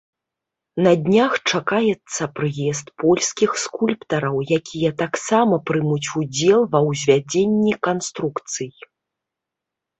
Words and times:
На 0.85 0.93
днях 1.07 1.33
чакаецца 1.51 2.23
прыезд 2.39 2.85
польскіх 3.03 3.51
скульптараў, 3.65 4.35
якія 4.59 4.91
таксама 5.03 5.61
прымуць 5.73 6.11
удзел 6.23 6.59
ва 6.75 6.79
ўзвядзенні 6.89 7.73
канструкцый. 7.89 8.69